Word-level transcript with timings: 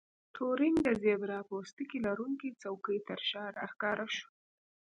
ټورینګ 0.35 0.77
د 0.85 0.87
زیبرا 1.03 1.39
پوستکي 1.49 1.99
لرونکې 2.05 2.49
څوکۍ 2.61 2.97
ترشا 3.07 3.43
راښکاره 3.57 4.07
شو 4.15 4.27